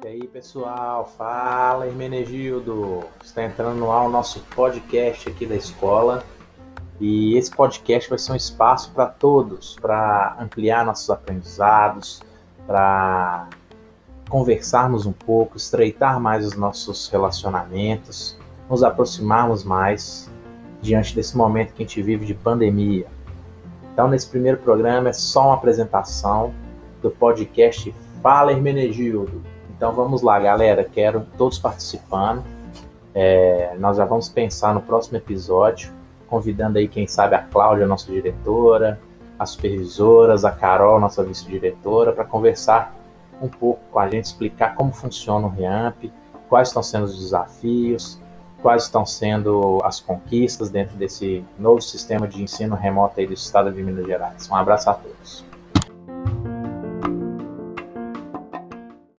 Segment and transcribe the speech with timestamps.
[0.00, 3.02] E aí, pessoal, fala Hermenegildo.
[3.22, 6.22] Está entrando no ar o nosso podcast aqui da escola.
[7.00, 12.22] E esse podcast vai ser um espaço para todos, para ampliar nossos aprendizados,
[12.64, 13.48] para
[14.30, 18.38] conversarmos um pouco, estreitar mais os nossos relacionamentos,
[18.70, 20.30] nos aproximarmos mais
[20.80, 23.08] diante desse momento que a gente vive de pandemia.
[23.92, 26.54] Então, nesse primeiro programa é só uma apresentação
[27.02, 27.92] do podcast
[28.22, 29.57] Fala Hermenegildo.
[29.78, 30.82] Então vamos lá, galera.
[30.82, 32.42] Quero todos participando.
[33.14, 35.92] É, nós já vamos pensar no próximo episódio,
[36.26, 38.98] convidando aí, quem sabe, a Cláudia, nossa diretora,
[39.38, 42.92] as supervisoras, a Carol, nossa vice-diretora, para conversar
[43.40, 46.10] um pouco com a gente, explicar como funciona o REAMP,
[46.48, 48.20] quais estão sendo os desafios,
[48.60, 53.70] quais estão sendo as conquistas dentro desse novo sistema de ensino remoto aí do estado
[53.70, 54.50] de Minas Gerais.
[54.50, 55.44] Um abraço a todos.